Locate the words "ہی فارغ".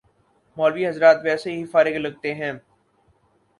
1.51-1.97